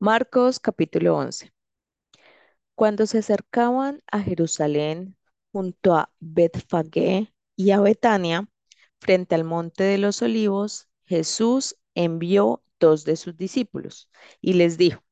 Marcos 0.00 0.58
capítulo 0.60 1.16
11. 1.16 1.52
Cuando 2.74 3.06
se 3.06 3.18
acercaban 3.18 4.02
a 4.10 4.20
Jerusalén 4.22 5.16
junto 5.52 5.94
a 5.94 6.10
Betfagé 6.20 7.32
y 7.56 7.70
a 7.72 7.80
Betania, 7.80 8.48
frente 9.00 9.34
al 9.34 9.44
monte 9.44 9.84
de 9.84 9.98
los 9.98 10.22
olivos, 10.22 10.88
Jesús 11.06 11.76
envió 11.94 12.62
dos 12.80 13.04
de 13.04 13.16
sus 13.16 13.36
discípulos 13.36 14.10
y 14.40 14.54
les 14.54 14.78
dijo, 14.78 15.02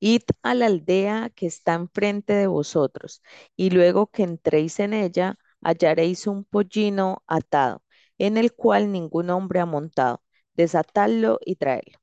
Id 0.00 0.22
a 0.42 0.54
la 0.54 0.66
aldea 0.66 1.30
que 1.34 1.46
está 1.46 1.74
enfrente 1.74 2.32
de 2.32 2.46
vosotros, 2.48 3.22
y 3.56 3.70
luego 3.70 4.08
que 4.08 4.22
entréis 4.24 4.80
en 4.80 4.92
ella, 4.92 5.38
hallaréis 5.60 6.26
un 6.26 6.44
pollino 6.44 7.22
atado, 7.26 7.82
en 8.18 8.36
el 8.38 8.52
cual 8.54 8.90
ningún 8.92 9.30
hombre 9.30 9.60
ha 9.60 9.66
montado. 9.66 10.22
Desatadlo 10.54 11.38
y 11.44 11.56
traedlo. 11.56 11.98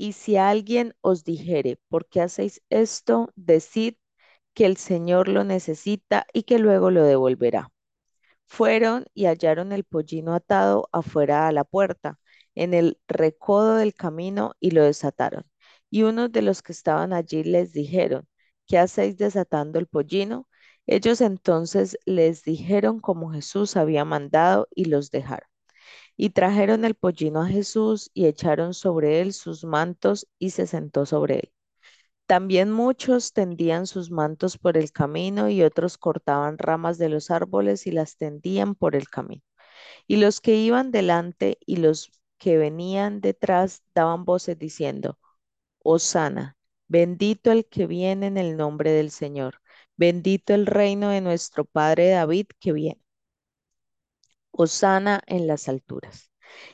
Y 0.00 0.14
si 0.14 0.36
alguien 0.36 0.94
os 1.02 1.24
dijere, 1.24 1.78
¿por 1.88 2.06
qué 2.08 2.22
hacéis 2.22 2.62
esto? 2.70 3.30
Decid 3.36 3.96
que 4.54 4.66
el 4.66 4.76
Señor 4.78 5.28
lo 5.28 5.44
necesita 5.44 6.26
y 6.32 6.44
que 6.44 6.58
luego 6.60 6.90
lo 6.90 7.04
devolverá. 7.04 7.70
Fueron 8.46 9.06
y 9.14 9.26
hallaron 9.26 9.72
el 9.72 9.84
pollino 9.84 10.34
atado 10.34 10.88
afuera 10.92 11.48
a 11.48 11.52
la 11.52 11.64
puerta, 11.64 12.18
en 12.54 12.74
el 12.74 12.98
recodo 13.08 13.76
del 13.76 13.94
camino, 13.94 14.54
y 14.60 14.72
lo 14.72 14.84
desataron. 14.84 15.44
Y 15.90 16.04
unos 16.04 16.32
de 16.32 16.42
los 16.42 16.62
que 16.62 16.72
estaban 16.72 17.12
allí 17.12 17.44
les 17.44 17.72
dijeron, 17.72 18.28
¿qué 18.66 18.78
hacéis 18.78 19.18
desatando 19.18 19.78
el 19.80 19.86
pollino? 19.88 20.48
Ellos 20.86 21.20
entonces 21.22 21.98
les 22.06 22.42
dijeron 22.44 23.00
como 23.00 23.32
Jesús 23.32 23.76
había 23.76 24.04
mandado 24.06 24.68
y 24.74 24.86
los 24.86 25.10
dejaron. 25.10 25.49
Y 26.22 26.28
trajeron 26.30 26.84
el 26.84 26.96
pollino 26.96 27.40
a 27.40 27.46
Jesús 27.46 28.10
y 28.12 28.26
echaron 28.26 28.74
sobre 28.74 29.22
él 29.22 29.32
sus 29.32 29.64
mantos 29.64 30.28
y 30.38 30.50
se 30.50 30.66
sentó 30.66 31.06
sobre 31.06 31.36
él. 31.36 31.52
También 32.26 32.70
muchos 32.70 33.32
tendían 33.32 33.86
sus 33.86 34.10
mantos 34.10 34.58
por 34.58 34.76
el 34.76 34.92
camino 34.92 35.48
y 35.48 35.62
otros 35.62 35.96
cortaban 35.96 36.58
ramas 36.58 36.98
de 36.98 37.08
los 37.08 37.30
árboles 37.30 37.86
y 37.86 37.92
las 37.92 38.18
tendían 38.18 38.74
por 38.74 38.96
el 38.96 39.08
camino. 39.08 39.40
Y 40.06 40.18
los 40.18 40.42
que 40.42 40.56
iban 40.56 40.90
delante 40.90 41.56
y 41.64 41.76
los 41.76 42.12
que 42.36 42.58
venían 42.58 43.22
detrás 43.22 43.82
daban 43.94 44.26
voces 44.26 44.58
diciendo, 44.58 45.18
Hosana, 45.82 46.58
bendito 46.88 47.50
el 47.50 47.66
que 47.66 47.86
viene 47.86 48.26
en 48.26 48.36
el 48.36 48.58
nombre 48.58 48.92
del 48.92 49.10
Señor, 49.10 49.62
bendito 49.96 50.52
el 50.54 50.66
reino 50.66 51.08
de 51.10 51.22
nuestro 51.22 51.64
Padre 51.64 52.10
David 52.10 52.48
que 52.60 52.74
viene. 52.74 53.00
Hosana 54.52 55.22
en 55.26 55.46
las 55.46 55.68
alturas. 55.68 56.30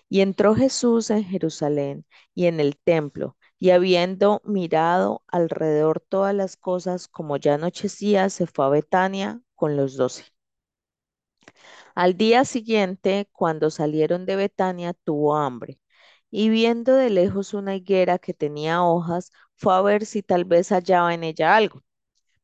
Y 0.08 0.20
entró 0.22 0.55
Jesús 0.55 1.10
en 1.10 1.24
Jerusalén 1.24 2.06
y 2.34 2.46
en 2.46 2.60
el 2.60 2.77
templo, 2.78 3.36
y 3.58 3.70
habiendo 3.70 4.41
mirado 4.44 5.22
alrededor 5.28 6.00
todas 6.00 6.34
las 6.34 6.56
cosas, 6.56 7.08
como 7.08 7.36
ya 7.38 7.55
anochecía, 7.55 8.30
se 8.30 8.46
fue 8.46 8.66
a 8.66 8.70
Betania 8.70 9.41
con 9.55 9.77
los 9.77 9.96
doce. 9.96 10.24
Al 11.96 12.16
día 12.16 12.44
siguiente, 12.44 13.28
cuando 13.33 13.70
salieron 13.70 14.24
de 14.27 14.36
Betania, 14.36 14.92
tuvo 14.94 15.36
hambre, 15.36 15.80
y 16.30 16.48
viendo 16.50 16.94
de 16.94 17.11
lejos 17.11 17.55
una 17.55 17.74
higuera 17.77 18.18
que 18.18 18.34
tenía 18.34 18.83
hojas, 18.84 19.33
fue 19.56 19.74
a 19.74 19.83
ver 19.83 20.06
si 20.06 20.22
tal 20.22 20.44
vez 20.44 20.70
hallaba 20.70 21.14
en 21.14 21.24
ella 21.24 21.56
algo. 21.56 21.83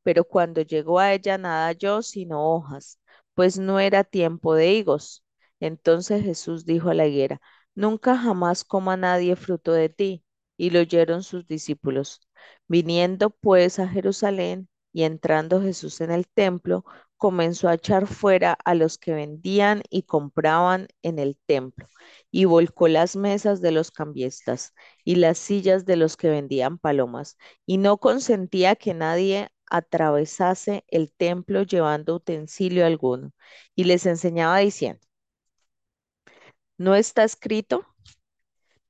Pero 0.05 0.25
cuando 0.25 0.63
llegó 0.63 0.99
a 1.01 1.13
ella 1.15 1.39
nada 1.39 1.69
halló 1.69 2.03
sino 2.03 2.53
hojas, 2.55 3.01
pues 3.35 3.59
no 3.59 3.81
era 3.81 4.05
tiempo 4.05 4.55
de 4.55 4.73
higos. 4.75 5.22
Entonces 5.63 6.23
Jesús 6.25 6.67
dijo 6.67 6.91
a 6.91 6.95
la 6.95 7.07
higuera, 7.07 7.41
Nunca 7.75 8.19
jamás 8.19 8.65
coma 8.65 8.97
nadie 8.97 9.37
fruto 9.37 9.73
de 9.73 9.89
ti. 9.89 10.25
Y 10.57 10.71
lo 10.71 10.81
oyeron 10.81 11.23
sus 11.23 11.47
discípulos. 11.47 12.21
Viniendo 12.69 13.31
pues 13.31 13.79
a 13.79 13.89
Jerusalén 13.89 14.69
y 14.93 15.05
entrando 15.05 15.63
Jesús 15.63 16.01
en 16.01 16.11
el 16.11 16.27
templo, 16.29 16.85
comenzó 17.17 17.69
a 17.69 17.75
echar 17.75 18.07
fuera 18.09 18.59
a 18.65 18.75
los 18.75 18.99
que 18.99 19.13
vendían 19.15 19.83
y 19.91 20.03
compraban 20.03 20.89
en 21.03 21.19
el 21.21 21.39
templo, 21.47 21.87
y 22.33 22.45
volcó 22.47 22.89
las 22.89 23.15
mesas 23.17 23.61
de 23.61 23.71
los 23.73 23.91
cambiestas 23.93 24.75
y 25.05 25.15
las 25.17 25.39
sillas 25.39 25.87
de 25.87 25.97
los 25.97 26.17
que 26.17 26.31
vendían 26.31 26.79
palomas, 26.79 27.39
y 27.65 27.79
no 27.79 27.99
consentía 27.99 28.75
que 28.77 28.95
nadie 28.95 29.51
atravesase 29.71 30.85
el 30.89 31.13
templo 31.13 31.63
llevando 31.63 32.17
utensilio 32.17 32.85
alguno, 32.85 33.33
y 33.77 33.85
les 33.85 34.05
enseñaba 34.07 34.59
diciendo, 34.59 35.01
¿no 36.83 36.97
está 36.97 37.23
escrito? 37.23 37.87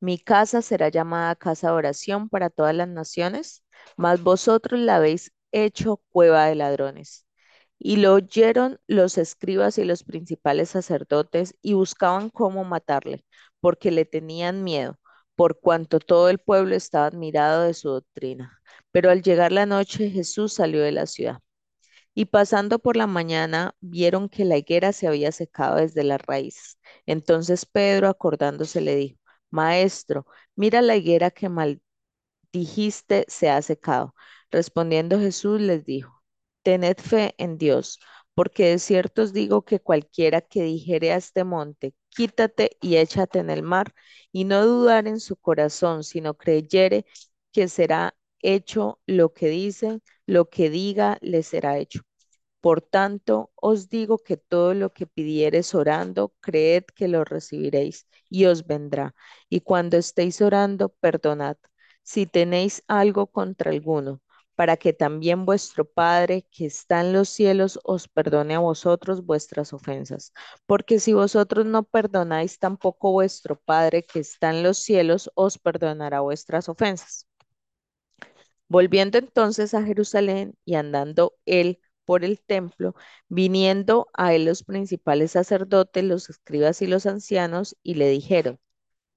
Mi 0.01 0.19
casa 0.19 0.63
será 0.63 0.89
llamada 0.89 1.37
casa 1.37 1.69
de 1.69 1.75
oración 1.75 2.29
para 2.29 2.49
todas 2.51 2.75
las 2.75 2.89
naciones, 2.89 3.65
mas 3.97 4.23
vosotros 4.23 4.81
la 4.81 4.97
habéis 4.97 5.33
hecho 5.53 6.03
cueva 6.11 6.47
de 6.47 6.55
ladrones. 6.57 7.27
Y 7.79 7.97
lo 7.97 8.15
oyeron 8.15 8.81
los 8.87 9.19
escribas 9.19 9.77
y 9.79 9.85
los 9.85 10.05
principales 10.05 10.71
sacerdotes 10.71 11.55
y 11.63 11.75
buscaban 11.75 12.31
cómo 12.31 12.65
matarle, 12.65 13.27
porque 13.61 13.91
le 13.91 14.07
tenían 14.07 14.65
miedo, 14.65 14.99
por 15.37 15.61
cuanto 15.61 16.01
todo 16.01 16.31
el 16.31 16.39
pueblo 16.39 16.75
estaba 16.77 17.07
admirado 17.07 17.65
de 17.65 17.75
su 17.75 17.91
doctrina. 17.91 18.59
Pero 18.93 19.11
al 19.11 19.23
llegar 19.23 19.53
la 19.53 19.67
noche 19.67 20.11
Jesús 20.11 20.55
salió 20.55 20.83
de 20.83 20.93
la 20.93 21.07
ciudad. 21.07 21.42
Y 22.15 22.27
pasando 22.27 22.79
por 22.79 22.97
la 22.97 23.07
mañana, 23.07 23.75
vieron 23.81 24.29
que 24.29 24.45
la 24.45 24.57
higuera 24.59 24.93
se 24.93 25.07
había 25.09 25.33
secado 25.33 25.77
desde 25.77 26.05
las 26.05 26.21
raíces. 26.23 26.79
Entonces 27.07 27.67
Pedro, 27.67 28.09
acordándose, 28.09 28.81
le 28.81 28.97
dijo, 28.97 29.19
Maestro, 29.51 30.27
mira 30.57 30.83
la 30.83 30.97
higuera 30.97 31.31
que 31.31 31.49
maldijiste 32.53 33.25
se 33.29 33.51
ha 33.51 33.61
secado. 33.63 34.15
Respondiendo 34.51 35.19
Jesús 35.19 35.61
les 35.61 35.85
dijo, 35.85 36.23
Tened 36.63 36.97
fe 36.99 37.35
en 37.39 37.59
Dios, 37.59 37.99
porque 38.35 38.67
de 38.71 38.79
cierto 38.79 39.23
os 39.23 39.33
digo 39.33 39.65
que 39.65 39.81
cualquiera 39.81 40.41
que 40.41 40.63
dijere 40.63 41.13
a 41.13 41.17
este 41.17 41.45
monte, 41.45 41.95
quítate 42.11 42.77
y 42.81 42.97
échate 42.97 43.41
en 43.41 43.51
el 43.51 43.63
mar, 43.63 43.95
y 44.33 44.45
no 44.45 44.65
dudar 44.67 45.07
en 45.09 45.19
su 45.21 45.37
corazón, 45.37 46.05
sino 46.05 46.35
creyere 46.35 47.05
que 47.53 47.69
será 47.69 48.15
hecho 48.43 49.01
lo 49.07 49.33
que 49.33 49.49
dice, 49.49 50.01
lo 50.27 50.51
que 50.51 50.71
diga 50.71 51.19
le 51.21 51.43
será 51.43 51.79
hecho. 51.79 52.01
Por 52.61 52.81
tanto, 52.81 53.51
os 53.57 53.89
digo 53.89 54.19
que 54.19 54.37
todo 54.37 54.75
lo 54.75 54.93
que 54.93 55.07
pidiereis 55.07 55.75
orando, 55.75 56.35
creed 56.41 56.85
que 56.95 57.09
lo 57.09 57.25
recibiréis 57.25 58.07
y 58.31 58.47
os 58.47 58.67
vendrá. 58.67 59.15
Y 59.49 59.61
cuando 59.61 59.97
estéis 59.97 60.41
orando, 60.41 60.91
perdonad 60.91 61.57
si 62.03 62.27
tenéis 62.27 62.83
algo 62.89 63.27
contra 63.29 63.71
alguno, 63.71 64.21
para 64.55 64.77
que 64.77 64.93
también 64.93 65.45
vuestro 65.47 65.85
Padre 65.85 66.47
que 66.51 66.67
está 66.67 67.01
en 67.01 67.13
los 67.13 67.29
cielos 67.29 67.79
os 67.85 68.09
perdone 68.09 68.55
a 68.55 68.59
vosotros 68.61 69.25
vuestras 69.25 69.73
ofensas. 69.73 70.33
Porque 70.67 71.01
si 71.01 71.13
vosotros 71.13 71.67
no 71.67 71.83
perdonáis, 71.85 72.59
tampoco 72.59 73.13
vuestro 73.13 73.57
Padre 73.61 74.05
que 74.05 74.21
está 74.21 74.51
en 74.51 74.63
los 74.63 74.79
cielos 74.79 75.31
os 75.35 75.59
perdonará 75.59 76.21
vuestras 76.21 76.69
ofensas. 76.69 77.27
Volviendo 78.73 79.19
entonces 79.19 79.75
a 79.75 79.83
Jerusalén 79.83 80.57
y 80.65 80.77
andando 80.77 81.35
él 81.45 81.79
por 82.07 82.25
el 82.25 82.41
templo, 82.41 82.95
viniendo 83.29 84.09
a 84.15 84.33
él 84.33 84.47
los 84.47 84.65
principales 84.65 85.33
sacerdotes, 85.33 86.03
los 86.03 86.31
escribas 86.31 86.81
y 86.81 86.87
los 86.87 87.05
ancianos, 87.05 87.77
y 87.83 87.97
le 87.97 88.09
dijeron, 88.09 88.59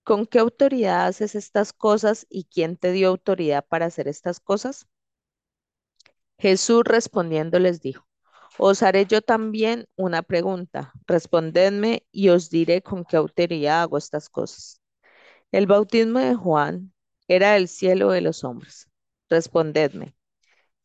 ¿con 0.03 0.25
qué 0.25 0.39
autoridad 0.39 1.07
haces 1.07 1.35
estas 1.35 1.71
cosas 1.71 2.27
y 2.29 2.43
quién 2.45 2.75
te 2.75 2.91
dio 2.91 3.07
autoridad 3.07 3.65
para 3.65 3.85
hacer 3.85 4.09
estas 4.09 4.41
cosas? 4.41 4.87
Jesús 6.37 6.83
respondiendo 6.83 7.57
les 7.57 7.79
dijo, 7.79 8.05
os 8.57 8.83
haré 8.83 9.05
yo 9.05 9.21
también 9.21 9.87
una 9.95 10.21
pregunta, 10.21 10.91
respondedme 11.07 12.05
y 12.11 12.27
os 12.27 12.49
diré 12.49 12.81
con 12.81 13.05
qué 13.05 13.15
autoridad 13.15 13.83
hago 13.83 13.97
estas 13.97 14.27
cosas. 14.27 14.81
El 15.53 15.65
bautismo 15.65 16.19
de 16.19 16.35
Juan 16.35 16.93
era 17.29 17.53
del 17.53 17.69
cielo 17.69 18.11
de 18.11 18.19
los 18.19 18.43
hombres. 18.43 18.89
Respondedme. 19.29 20.15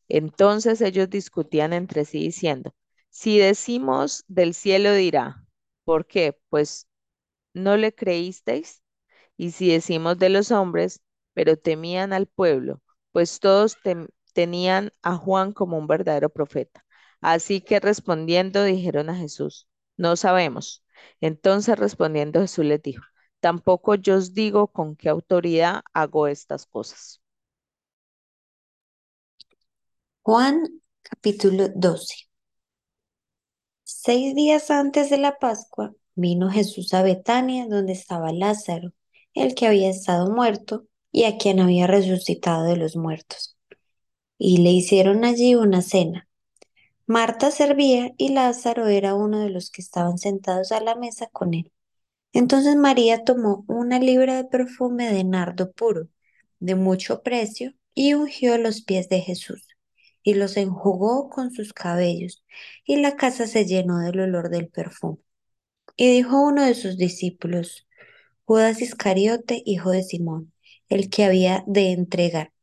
Entonces 0.09 0.81
ellos 0.81 1.09
discutían 1.09 1.73
entre 1.73 2.05
sí 2.05 2.19
diciendo, 2.19 2.75
si 3.09 3.39
decimos 3.39 4.25
del 4.27 4.53
cielo 4.55 4.93
dirá, 4.93 5.45
¿por 5.85 6.05
qué? 6.07 6.39
Pues 6.49 6.87
no 7.53 7.77
le 7.77 7.93
creísteis. 7.95 8.83
Y 9.37 9.51
si 9.51 9.71
decimos 9.71 10.19
de 10.19 10.29
los 10.29 10.51
hombres, 10.51 11.01
pero 11.33 11.57
temían 11.57 12.13
al 12.13 12.27
pueblo, 12.27 12.81
pues 13.11 13.39
todos 13.39 13.77
tenían 14.33 14.91
a 15.03 15.17
Juan 15.17 15.53
como 15.53 15.77
un 15.77 15.87
verdadero 15.87 16.29
profeta. 16.29 16.85
Así 17.21 17.61
que 17.61 17.79
respondiendo 17.79 18.63
dijeron 18.63 19.09
a 19.09 19.15
Jesús, 19.17 19.67
no 19.97 20.15
sabemos. 20.17 20.83
Entonces 21.21 21.77
respondiendo 21.79 22.41
Jesús 22.41 22.65
les 22.65 22.81
dijo, 22.81 23.03
tampoco 23.39 23.95
yo 23.95 24.17
os 24.17 24.33
digo 24.33 24.67
con 24.67 24.95
qué 24.95 25.09
autoridad 25.09 25.83
hago 25.93 26.27
estas 26.27 26.65
cosas. 26.67 27.20
Juan 30.23 30.81
capítulo 31.01 31.69
12. 31.75 32.15
Seis 33.83 34.35
días 34.35 34.69
antes 34.71 35.09
de 35.09 35.17
la 35.17 35.37
Pascua 35.39 35.93
vino 36.15 36.49
Jesús 36.49 36.93
a 36.93 37.01
Betania, 37.01 37.67
donde 37.67 37.93
estaba 37.93 38.31
Lázaro, 38.31 38.93
el 39.33 39.55
que 39.55 39.67
había 39.67 39.89
estado 39.89 40.31
muerto, 40.31 40.85
y 41.11 41.23
a 41.25 41.37
quien 41.37 41.59
había 41.59 41.87
resucitado 41.87 42.65
de 42.65 42.77
los 42.77 42.95
muertos. 42.95 43.57
Y 44.37 44.57
le 44.57 44.71
hicieron 44.71 45.25
allí 45.25 45.55
una 45.55 45.81
cena. 45.81 46.27
Marta 47.07 47.51
servía 47.51 48.11
y 48.17 48.29
Lázaro 48.29 48.87
era 48.87 49.15
uno 49.15 49.39
de 49.39 49.49
los 49.49 49.71
que 49.71 49.81
estaban 49.81 50.17
sentados 50.19 50.71
a 50.71 50.81
la 50.81 50.95
mesa 50.95 51.27
con 51.27 51.53
él. 51.55 51.71
Entonces 52.33 52.75
María 52.75 53.23
tomó 53.23 53.65
una 53.67 53.99
libra 53.99 54.35
de 54.37 54.45
perfume 54.45 55.11
de 55.11 55.23
nardo 55.23 55.71
puro, 55.71 56.09
de 56.59 56.75
mucho 56.75 57.23
precio, 57.23 57.73
y 57.95 58.13
ungió 58.13 58.57
los 58.57 58.83
pies 58.83 59.09
de 59.09 59.21
Jesús, 59.21 59.67
y 60.23 60.35
los 60.35 60.57
enjugó 60.57 61.29
con 61.29 61.51
sus 61.51 61.73
cabellos, 61.73 62.43
y 62.85 62.97
la 62.97 63.15
casa 63.15 63.47
se 63.47 63.65
llenó 63.65 63.99
del 63.99 64.19
olor 64.19 64.49
del 64.49 64.69
perfume. 64.69 65.19
Y 65.97 66.11
dijo 66.11 66.41
uno 66.41 66.63
de 66.65 66.75
sus 66.75 66.97
discípulos, 66.97 67.87
Judas 68.45 68.81
Iscariote, 68.81 69.61
hijo 69.65 69.91
de 69.91 70.03
Simón, 70.03 70.53
el 70.89 71.09
que 71.09 71.25
había 71.25 71.63
de 71.67 71.91
entregar. 71.91 72.53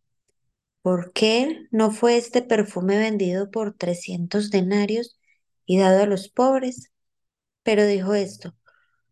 ¿Por 0.82 1.12
qué 1.12 1.66
no 1.70 1.90
fue 1.90 2.16
este 2.16 2.42
perfume 2.42 2.98
vendido 2.98 3.50
por 3.50 3.74
trescientos 3.76 4.50
denarios 4.50 5.18
y 5.66 5.78
dado 5.78 6.02
a 6.02 6.06
los 6.06 6.28
pobres? 6.28 6.92
Pero 7.62 7.86
dijo 7.86 8.14
esto, 8.14 8.54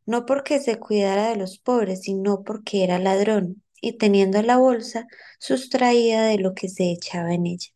no 0.06 0.26
porque 0.26 0.60
se 0.60 0.78
cuidara 0.78 1.30
de 1.30 1.36
los 1.36 1.58
pobres, 1.58 2.02
sino 2.02 2.44
porque 2.44 2.84
era 2.84 2.98
ladrón, 2.98 3.62
y 3.80 3.98
teniendo 3.98 4.42
la 4.42 4.56
bolsa, 4.58 5.06
sustraía 5.38 6.22
de 6.22 6.38
lo 6.38 6.54
que 6.54 6.68
se 6.68 6.90
echaba 6.92 7.34
en 7.34 7.46
ella. 7.46 7.70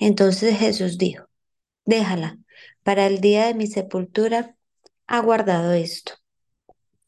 Entonces 0.00 0.58
Jesús 0.58 0.98
dijo, 0.98 1.26
déjala, 1.84 2.38
para 2.82 3.06
el 3.06 3.20
día 3.20 3.46
de 3.46 3.54
mi 3.54 3.68
sepultura 3.68 4.56
ha 5.06 5.20
guardado 5.20 5.72
esto 5.72 6.14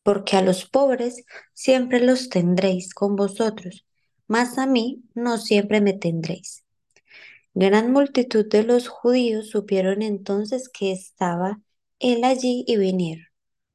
porque 0.02 0.36
a 0.36 0.42
los 0.42 0.66
pobres 0.66 1.24
siempre 1.54 2.00
los 2.00 2.28
tendréis 2.28 2.94
con 2.94 3.16
vosotros, 3.16 3.86
mas 4.26 4.58
a 4.58 4.66
mí 4.66 5.04
no 5.14 5.38
siempre 5.38 5.80
me 5.80 5.92
tendréis. 5.92 6.64
Gran 7.54 7.92
multitud 7.92 8.46
de 8.48 8.62
los 8.62 8.88
judíos 8.88 9.50
supieron 9.50 10.02
entonces 10.02 10.68
que 10.68 10.92
estaba 10.92 11.60
él 11.98 12.24
allí 12.24 12.64
y 12.66 12.76
vinieron, 12.76 13.26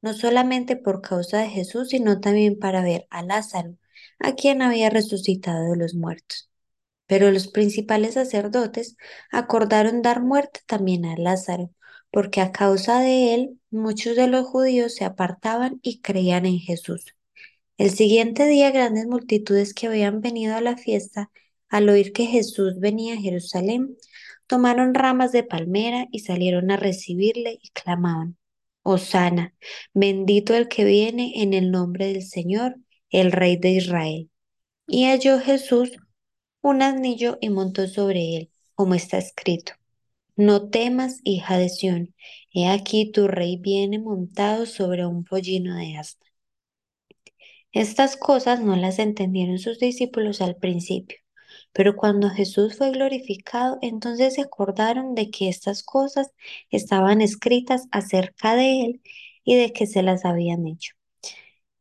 no 0.01 0.13
solamente 0.13 0.75
por 0.75 1.01
causa 1.01 1.39
de 1.39 1.49
Jesús, 1.49 1.89
sino 1.89 2.19
también 2.19 2.59
para 2.59 2.81
ver 2.81 3.07
a 3.09 3.23
Lázaro, 3.23 3.77
a 4.19 4.33
quien 4.33 4.61
había 4.61 4.89
resucitado 4.89 5.71
de 5.71 5.77
los 5.77 5.93
muertos. 5.95 6.49
Pero 7.07 7.31
los 7.31 7.47
principales 7.47 8.13
sacerdotes 8.15 8.97
acordaron 9.31 10.01
dar 10.01 10.21
muerte 10.21 10.61
también 10.67 11.05
a 11.05 11.17
Lázaro, 11.17 11.71
porque 12.11 12.41
a 12.41 12.51
causa 12.51 12.99
de 12.99 13.33
él 13.33 13.59
muchos 13.71 14.15
de 14.15 14.27
los 14.27 14.45
judíos 14.45 14.95
se 14.95 15.05
apartaban 15.05 15.79
y 15.81 16.01
creían 16.01 16.45
en 16.45 16.59
Jesús. 16.59 17.05
El 17.77 17.91
siguiente 17.91 18.47
día 18.47 18.71
grandes 18.71 19.07
multitudes 19.07 19.73
que 19.73 19.87
habían 19.87 20.21
venido 20.21 20.55
a 20.55 20.61
la 20.61 20.77
fiesta, 20.77 21.31
al 21.69 21.89
oír 21.89 22.13
que 22.13 22.25
Jesús 22.25 22.79
venía 22.79 23.15
a 23.15 23.17
Jerusalén, 23.21 23.97
tomaron 24.47 24.93
ramas 24.93 25.31
de 25.31 25.43
palmera 25.43 26.07
y 26.11 26.19
salieron 26.19 26.71
a 26.71 26.77
recibirle 26.77 27.59
y 27.61 27.69
clamaban, 27.69 28.37
Hosana, 28.83 29.53
bendito 29.93 30.55
el 30.55 30.69
que 30.69 30.85
viene 30.85 31.43
en 31.43 31.53
el 31.53 31.71
nombre 31.71 32.07
del 32.07 32.23
Señor, 32.23 32.77
el 33.09 33.31
Rey 33.31 33.57
de 33.57 33.71
Israel. 33.71 34.29
Y 34.87 35.05
halló 35.05 35.39
Jesús 35.39 35.91
un 36.61 36.81
asnillo 36.83 37.37
y 37.41 37.49
montó 37.49 37.87
sobre 37.87 38.37
él, 38.37 38.51
como 38.75 38.93
está 38.95 39.17
escrito. 39.17 39.73
No 40.37 40.69
temas, 40.69 41.21
hija 41.23 41.57
de 41.57 41.69
Sión, 41.69 42.15
he 42.53 42.67
aquí 42.69 43.11
tu 43.11 43.27
rey 43.27 43.57
viene 43.57 43.99
montado 43.99 44.65
sobre 44.67 45.05
un 45.05 45.23
pollino 45.25 45.75
de 45.77 45.97
asna. 45.97 46.25
Estas 47.71 48.17
cosas 48.17 48.59
no 48.61 48.75
las 48.75 48.99
entendieron 48.99 49.57
sus 49.57 49.79
discípulos 49.79 50.41
al 50.41 50.57
principio, 50.57 51.17
pero 51.73 51.95
cuando 51.95 52.29
Jesús 52.29 52.75
fue 52.77 52.91
glorificado, 52.91 53.77
entonces 53.81 54.33
se 54.35 54.41
acordaron 54.41 55.15
de 55.15 55.31
que 55.31 55.47
estas 55.49 55.81
cosas 55.83 56.31
estaban 56.71 57.21
escritas 57.21 57.87
acerca 57.91 58.55
de 58.55 58.81
él 58.85 59.01
y 59.45 59.55
de 59.55 59.71
que 59.71 59.87
se 59.87 60.03
las 60.03 60.25
habían 60.25 60.67
hecho. 60.67 60.96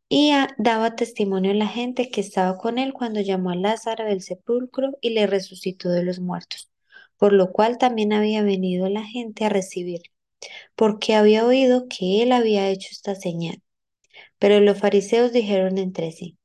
Y 0.08 0.32
daba 0.58 0.94
testimonio 0.96 1.50
a 1.52 1.54
la 1.54 1.66
gente 1.66 2.10
que 2.10 2.20
estaba 2.20 2.58
con 2.58 2.78
él 2.78 2.92
cuando 2.92 3.20
llamó 3.20 3.50
a 3.50 3.56
Lázaro 3.56 4.04
del 4.04 4.22
sepulcro 4.22 4.92
y 5.00 5.10
le 5.10 5.26
resucitó 5.26 5.90
de 5.90 6.04
los 6.04 6.20
muertos, 6.20 6.70
por 7.16 7.32
lo 7.32 7.52
cual 7.52 7.78
también 7.78 8.12
había 8.12 8.42
venido 8.42 8.88
la 8.88 9.04
gente 9.04 9.44
a 9.44 9.48
recibirle, 9.48 10.12
porque 10.76 11.14
había 11.16 11.46
oído 11.46 11.88
que 11.88 12.22
él 12.22 12.32
había 12.32 12.68
hecho 12.70 12.88
esta 12.92 13.14
señal. 13.16 13.62
Pero 14.38 14.60
los 14.60 14.78
fariseos 14.78 15.32
dijeron 15.32 15.78
entre 15.78 16.12
sí, 16.12 16.38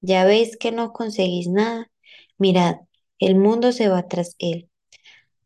ya 0.00 0.24
veis 0.24 0.56
que 0.56 0.72
no 0.72 0.92
conseguís 0.92 1.48
nada, 1.48 1.90
mirad, 2.38 2.76
el 3.18 3.36
mundo 3.36 3.72
se 3.72 3.88
va 3.88 4.08
tras 4.08 4.36
él. 4.38 4.70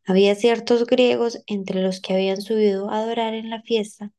Había 0.07 0.35
ciertos 0.37 0.87
griegos 0.87 1.43
entre 1.47 1.83
los 1.83 2.01
que 2.01 2.15
habían 2.15 2.43
subido 2.43 2.91
a 2.91 2.99
adorar 2.99 3.35
en 3.35 3.51
la 3.51 3.63
fiesta, 3.63 4.13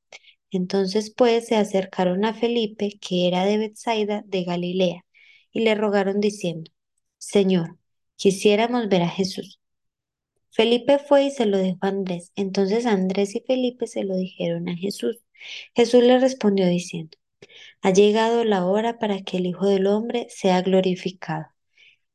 entonces 0.58 1.14
pues 1.16 1.48
se 1.48 1.56
acercaron 1.56 2.26
a 2.26 2.34
Felipe, 2.34 2.98
que 3.02 3.28
era 3.28 3.46
de 3.46 3.58
Bethsaida 3.58 4.24
de 4.26 4.44
Galilea, 4.44 5.06
y 5.52 5.62
le 5.62 5.76
rogaron 5.76 6.20
diciendo, 6.20 6.72
Señor, 7.18 7.78
quisiéramos 8.16 8.90
ver 8.90 9.04
a 9.04 9.10
Jesús. 9.10 9.60
Felipe 10.52 11.00
fue 11.00 11.26
y 11.26 11.32
se 11.32 11.46
lo 11.46 11.58
dijo 11.60 11.80
a 11.82 11.88
Andrés. 11.88 12.32
Entonces 12.36 12.86
Andrés 12.86 13.36
y 13.36 13.42
Felipe 13.42 13.88
se 13.88 14.04
lo 14.04 14.16
dijeron 14.16 14.70
a 14.70 14.78
Jesús. 14.78 15.18
Jesús 15.76 16.04
le 16.04 16.20
respondió 16.20 16.68
diciendo, 16.68 17.18
ha 17.82 17.92
llegado 17.92 18.44
la 18.44 18.66
hora 18.66 19.00
para 19.00 19.22
que 19.24 19.38
el 19.38 19.48
Hijo 19.48 19.68
del 19.68 19.88
Hombre 19.88 20.28
sea 20.30 20.62
glorificado. 20.62 21.48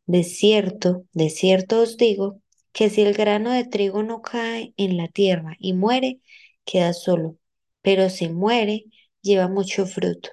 De 0.06 0.24
cierto, 0.24 1.04
de 1.12 1.30
cierto 1.30 1.82
os 1.82 1.96
digo, 1.96 2.40
que 2.72 2.90
si 2.90 3.02
el 3.02 3.14
grano 3.14 3.50
de 3.52 3.64
trigo 3.64 4.02
no 4.02 4.22
cae 4.22 4.74
en 4.76 4.96
la 4.96 5.08
tierra 5.08 5.56
y 5.58 5.72
muere, 5.74 6.20
queda 6.64 6.92
solo 6.92 7.36
pero 7.82 8.10
si 8.10 8.28
muere, 8.28 8.84
lleva 9.22 9.48
mucho 9.48 9.86
fruto. 9.86 10.30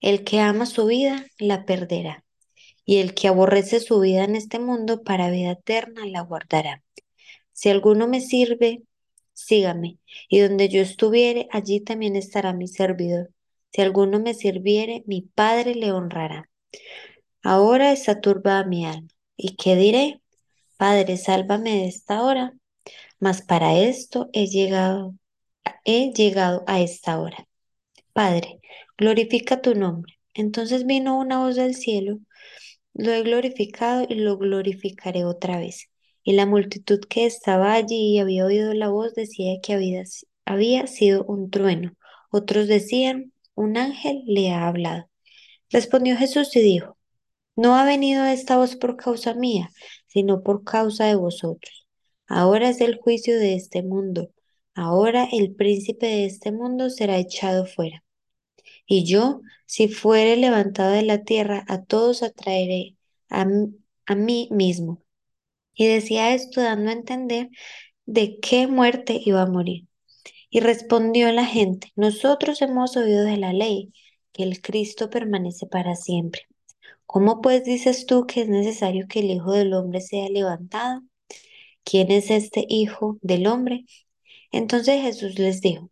El 0.00 0.24
que 0.24 0.40
ama 0.40 0.66
su 0.66 0.86
vida, 0.86 1.26
la 1.38 1.64
perderá, 1.64 2.24
y 2.84 2.98
el 2.98 3.14
que 3.14 3.28
aborrece 3.28 3.80
su 3.80 4.00
vida 4.00 4.24
en 4.24 4.36
este 4.36 4.58
mundo, 4.58 5.02
para 5.02 5.30
vida 5.30 5.52
eterna 5.52 6.06
la 6.06 6.22
guardará. 6.22 6.82
Si 7.52 7.68
alguno 7.68 8.08
me 8.08 8.20
sirve, 8.20 8.82
sígame, 9.32 9.98
y 10.28 10.40
donde 10.40 10.68
yo 10.68 10.80
estuviere, 10.80 11.48
allí 11.50 11.80
también 11.80 12.16
estará 12.16 12.52
mi 12.52 12.68
servidor. 12.68 13.30
Si 13.72 13.82
alguno 13.82 14.20
me 14.20 14.34
sirviere, 14.34 15.04
mi 15.06 15.22
Padre 15.22 15.74
le 15.74 15.92
honrará. 15.92 16.50
Ahora 17.42 17.92
está 17.92 18.20
turbada 18.20 18.64
mi 18.64 18.86
alma. 18.86 19.08
¿Y 19.36 19.56
qué 19.56 19.76
diré? 19.76 20.20
Padre, 20.76 21.16
sálvame 21.16 21.70
de 21.72 21.86
esta 21.88 22.22
hora. 22.22 22.54
Mas 23.18 23.42
para 23.42 23.78
esto 23.78 24.28
he 24.32 24.46
llegado 24.46 25.14
he 25.84 26.12
llegado 26.12 26.64
a 26.66 26.80
esta 26.80 27.20
hora. 27.20 27.46
Padre, 28.12 28.60
glorifica 28.98 29.60
tu 29.60 29.74
nombre. 29.74 30.14
Entonces 30.34 30.86
vino 30.86 31.18
una 31.18 31.38
voz 31.38 31.56
del 31.56 31.74
cielo, 31.74 32.20
lo 32.94 33.12
he 33.12 33.22
glorificado 33.22 34.06
y 34.08 34.14
lo 34.14 34.36
glorificaré 34.36 35.24
otra 35.24 35.58
vez. 35.58 35.88
Y 36.22 36.32
la 36.32 36.46
multitud 36.46 37.00
que 37.08 37.26
estaba 37.26 37.72
allí 37.74 38.14
y 38.14 38.18
había 38.18 38.44
oído 38.44 38.74
la 38.74 38.88
voz 38.88 39.14
decía 39.14 39.54
que 39.62 39.72
había, 40.44 40.86
sido 40.86 41.24
un 41.24 41.50
trueno. 41.50 41.92
Otros 42.30 42.68
decían, 42.68 43.32
un 43.54 43.76
ángel 43.76 44.22
le 44.26 44.50
ha 44.50 44.68
hablado. 44.68 45.08
Respondió 45.70 46.16
Jesús 46.16 46.54
y 46.56 46.60
dijo, 46.60 46.96
no 47.56 47.76
ha 47.76 47.84
venido 47.84 48.24
esta 48.24 48.56
voz 48.56 48.76
por 48.76 48.96
causa 48.96 49.34
mía, 49.34 49.70
sino 50.06 50.42
por 50.42 50.64
causa 50.64 51.06
de 51.06 51.14
vosotros. 51.14 51.86
Ahora 52.26 52.68
es 52.68 52.80
el 52.80 52.96
juicio 52.98 53.38
de 53.38 53.54
este 53.54 53.82
mundo. 53.82 54.30
Ahora 54.74 55.28
el 55.32 55.54
príncipe 55.54 56.06
de 56.06 56.26
este 56.26 56.52
mundo 56.52 56.90
será 56.90 57.18
echado 57.18 57.66
fuera. 57.66 58.04
Y 58.86 59.04
yo, 59.04 59.42
si 59.66 59.88
fuere 59.88 60.36
levantado 60.36 60.92
de 60.92 61.02
la 61.02 61.24
tierra, 61.24 61.64
a 61.68 61.84
todos 61.84 62.22
atraeré 62.22 62.96
a, 63.30 63.46
a 64.06 64.14
mí 64.14 64.48
mismo. 64.50 65.02
Y 65.74 65.86
decía 65.86 66.34
esto 66.34 66.60
dando 66.62 66.90
a 66.90 66.94
entender 66.94 67.48
de 68.06 68.38
qué 68.40 68.66
muerte 68.66 69.20
iba 69.24 69.42
a 69.42 69.46
morir. 69.46 69.86
Y 70.50 70.60
respondió 70.60 71.32
la 71.32 71.46
gente, 71.46 71.92
nosotros 71.96 72.62
hemos 72.62 72.96
oído 72.96 73.24
de 73.24 73.36
la 73.36 73.52
ley 73.52 73.92
que 74.32 74.42
el 74.44 74.60
Cristo 74.62 75.10
permanece 75.10 75.66
para 75.66 75.94
siempre. 75.96 76.42
¿Cómo 77.06 77.40
pues 77.40 77.64
dices 77.64 78.06
tú 78.06 78.26
que 78.26 78.42
es 78.42 78.48
necesario 78.48 79.06
que 79.08 79.20
el 79.20 79.30
Hijo 79.30 79.52
del 79.52 79.74
Hombre 79.74 80.00
sea 80.00 80.28
levantado? 80.28 81.02
¿Quién 81.84 82.10
es 82.12 82.30
este 82.30 82.66
Hijo 82.68 83.18
del 83.22 83.46
Hombre? 83.46 83.84
Entonces 84.50 85.02
Jesús 85.02 85.38
les 85.38 85.60
dijo, 85.60 85.90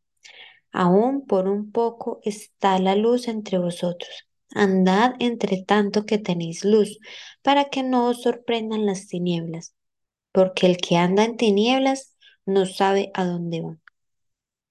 aún 0.72 1.26
por 1.26 1.48
un 1.48 1.72
poco 1.72 2.20
está 2.24 2.78
la 2.78 2.94
luz 2.96 3.28
entre 3.28 3.58
vosotros. 3.58 4.28
Andad 4.54 5.12
entre 5.18 5.62
tanto 5.62 6.06
que 6.06 6.18
tenéis 6.18 6.64
luz, 6.64 6.98
para 7.42 7.66
que 7.66 7.82
no 7.82 8.08
os 8.08 8.22
sorprendan 8.22 8.86
las 8.86 9.06
tinieblas, 9.06 9.74
porque 10.32 10.66
el 10.66 10.78
que 10.78 10.96
anda 10.96 11.24
en 11.24 11.36
tinieblas 11.36 12.16
no 12.46 12.64
sabe 12.64 13.10
a 13.14 13.24
dónde 13.24 13.60
va. 13.60 13.78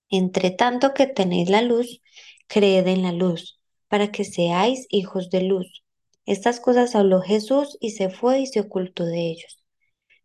Entre 0.10 0.51
tanto 0.51 0.94
que 0.94 1.06
tenéis 1.06 1.50
la 1.50 1.62
luz, 1.62 2.01
creed 2.48 2.88
en 2.88 3.03
la 3.03 3.12
luz, 3.12 3.60
para 3.88 4.12
que 4.12 4.24
seáis 4.24 4.88
hijos 4.89 5.29
de 5.29 5.44
luz. 5.44 5.84
Estas 6.25 6.60
cosas 6.60 6.96
habló 6.96 7.22
Jesús 7.22 7.77
y 7.79 7.91
se 7.91 8.10
fue 8.10 8.39
y 8.41 8.48
se 8.48 8.60
ocultó 8.62 9.06
de 9.06 9.29
ellos. 9.29 9.60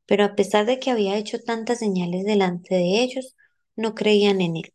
Pero 0.07 0.25
a 0.25 0.35
pesar 0.35 0.67
de 0.67 0.79
que 0.79 0.91
había 0.91 1.17
hecho 1.17 1.41
tantas 1.41 1.79
señales 1.79 2.25
delante 2.25 2.75
de 2.75 3.03
ellos, 3.03 3.37
no 3.83 3.95
creían 3.95 4.41
en 4.41 4.57
él, 4.57 4.73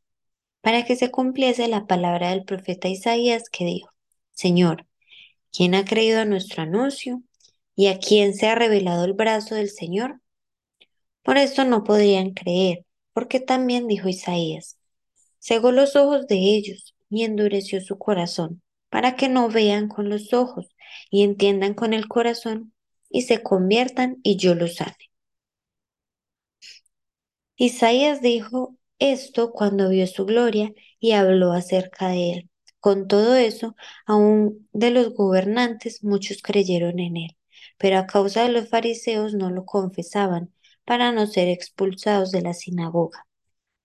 para 0.61 0.85
que 0.85 0.95
se 0.95 1.09
cumpliese 1.09 1.67
la 1.67 1.87
palabra 1.87 2.29
del 2.29 2.45
profeta 2.45 2.87
Isaías 2.87 3.49
que 3.49 3.65
dijo, 3.65 3.89
Señor, 4.31 4.85
¿quién 5.51 5.73
ha 5.73 5.85
creído 5.85 6.21
a 6.21 6.25
nuestro 6.25 6.61
anuncio? 6.61 7.23
¿Y 7.75 7.87
a 7.87 7.99
quién 7.99 8.35
se 8.35 8.47
ha 8.47 8.55
revelado 8.55 9.05
el 9.05 9.13
brazo 9.13 9.55
del 9.55 9.69
Señor? 9.69 10.21
Por 11.23 11.37
esto 11.37 11.65
no 11.65 11.83
podían 11.83 12.31
creer, 12.31 12.85
porque 13.13 13.39
también 13.39 13.87
dijo 13.87 14.07
Isaías, 14.07 14.77
cegó 15.39 15.71
los 15.71 15.95
ojos 15.95 16.27
de 16.27 16.35
ellos 16.35 16.95
y 17.09 17.23
endureció 17.23 17.81
su 17.81 17.97
corazón, 17.97 18.61
para 18.89 19.15
que 19.15 19.29
no 19.29 19.49
vean 19.49 19.87
con 19.87 20.09
los 20.09 20.33
ojos 20.33 20.67
y 21.09 21.23
entiendan 21.23 21.73
con 21.73 21.93
el 21.93 22.07
corazón 22.07 22.73
y 23.09 23.23
se 23.23 23.41
conviertan 23.43 24.17
y 24.23 24.37
yo 24.37 24.55
los 24.55 24.75
sane. 24.75 24.95
Isaías 27.57 28.21
dijo 28.21 28.76
esto 28.99 29.51
cuando 29.51 29.89
vio 29.89 30.07
su 30.07 30.25
gloria 30.25 30.73
y 30.99 31.11
habló 31.13 31.51
acerca 31.53 32.09
de 32.09 32.31
él. 32.33 32.49
Con 32.79 33.07
todo 33.07 33.35
eso, 33.35 33.75
aún 34.05 34.67
de 34.73 34.91
los 34.91 35.13
gobernantes 35.13 36.03
muchos 36.03 36.41
creyeron 36.41 36.99
en 36.99 37.17
él, 37.17 37.37
pero 37.77 37.97
a 37.97 38.07
causa 38.07 38.43
de 38.43 38.49
los 38.49 38.69
fariseos 38.69 39.33
no 39.33 39.49
lo 39.49 39.65
confesaban 39.65 40.53
para 40.85 41.11
no 41.11 41.27
ser 41.27 41.49
expulsados 41.49 42.31
de 42.31 42.41
la 42.41 42.53
sinagoga, 42.53 43.25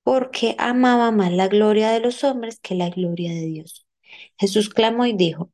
porque 0.04 0.54
amaba 0.58 1.10
más 1.12 1.32
la 1.32 1.48
gloria 1.48 1.90
de 1.90 2.00
los 2.00 2.24
hombres 2.24 2.60
que 2.60 2.74
la 2.74 2.90
gloria 2.90 3.32
de 3.32 3.46
Dios. 3.46 3.86
Jesús 4.38 4.70
clamó 4.70 5.06
y 5.06 5.14
dijo, 5.14 5.50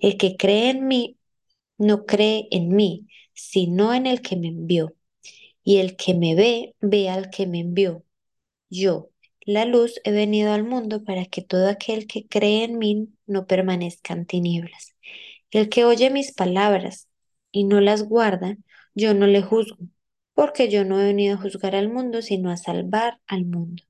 el 0.00 0.16
que 0.18 0.36
cree 0.36 0.70
en 0.70 0.88
mí 0.88 1.18
no 1.78 2.06
cree 2.06 2.48
en 2.50 2.68
mí, 2.76 3.08
sino 3.34 3.94
en 3.94 4.06
el 4.06 4.22
que 4.22 4.36
me 4.36 4.48
envió. 4.48 4.94
Y 5.64 5.78
el 5.78 5.96
que 5.96 6.14
me 6.14 6.36
ve, 6.36 6.76
ve 6.80 7.10
al 7.10 7.30
que 7.30 7.46
me 7.48 7.60
envió. 7.60 8.04
Yo, 8.68 9.10
la 9.40 9.64
luz, 9.64 10.00
he 10.04 10.10
venido 10.10 10.52
al 10.52 10.64
mundo 10.64 11.04
para 11.04 11.24
que 11.26 11.42
todo 11.42 11.68
aquel 11.68 12.06
que 12.06 12.26
cree 12.26 12.64
en 12.64 12.78
mí 12.78 13.08
no 13.26 13.46
permanezca 13.46 14.12
en 14.14 14.26
tinieblas. 14.26 14.96
El 15.50 15.68
que 15.68 15.84
oye 15.84 16.10
mis 16.10 16.32
palabras 16.32 17.08
y 17.52 17.64
no 17.64 17.80
las 17.80 18.02
guarda, 18.04 18.56
yo 18.94 19.14
no 19.14 19.26
le 19.26 19.42
juzgo, 19.42 19.78
porque 20.34 20.68
yo 20.68 20.84
no 20.84 21.00
he 21.00 21.04
venido 21.04 21.36
a 21.36 21.40
juzgar 21.40 21.76
al 21.76 21.88
mundo, 21.88 22.22
sino 22.22 22.50
a 22.50 22.56
salvar 22.56 23.20
al 23.26 23.44
mundo. 23.46 23.82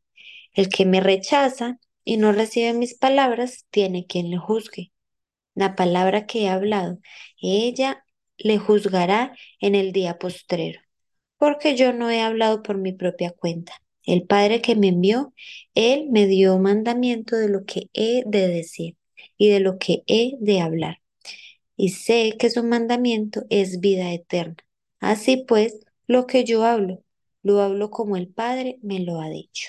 El 0.52 0.68
que 0.68 0.86
me 0.86 1.00
rechaza 1.00 1.78
y 2.04 2.18
no 2.18 2.32
recibe 2.32 2.72
mis 2.74 2.94
palabras, 2.94 3.66
tiene 3.70 4.06
quien 4.06 4.30
le 4.30 4.38
juzgue. 4.38 4.92
La 5.54 5.74
palabra 5.76 6.26
que 6.26 6.44
he 6.44 6.48
hablado, 6.48 6.98
ella 7.40 8.04
le 8.38 8.58
juzgará 8.58 9.34
en 9.60 9.74
el 9.74 9.92
día 9.92 10.18
postrero, 10.18 10.80
porque 11.38 11.76
yo 11.76 11.92
no 11.92 12.10
he 12.10 12.20
hablado 12.22 12.62
por 12.62 12.78
mi 12.78 12.92
propia 12.92 13.32
cuenta. 13.32 13.74
El 14.06 14.24
Padre 14.26 14.62
que 14.62 14.76
me 14.76 14.88
envió, 14.88 15.34
Él 15.74 16.08
me 16.10 16.26
dio 16.26 16.58
mandamiento 16.58 17.36
de 17.36 17.48
lo 17.48 17.64
que 17.64 17.90
he 17.92 18.24
de 18.26 18.48
decir 18.48 18.96
y 19.38 19.50
de 19.50 19.60
lo 19.60 19.78
que 19.78 20.02
he 20.06 20.34
de 20.40 20.60
hablar. 20.60 21.02
Y 21.76 21.90
sé 21.90 22.36
que 22.38 22.50
su 22.50 22.64
mandamiento 22.64 23.44
es 23.50 23.80
vida 23.80 24.12
eterna. 24.12 24.56
Así 25.00 25.38
pues, 25.48 25.78
lo 26.06 26.26
que 26.26 26.44
yo 26.44 26.64
hablo, 26.64 27.02
lo 27.42 27.60
hablo 27.62 27.90
como 27.90 28.16
el 28.16 28.28
Padre 28.28 28.78
me 28.82 29.00
lo 29.00 29.20
ha 29.20 29.28
dicho. 29.30 29.68